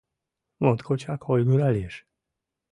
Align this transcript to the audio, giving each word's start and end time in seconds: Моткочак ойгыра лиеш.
Моткочак 0.61 1.21
ойгыра 1.31 1.69
лиеш. 1.75 1.95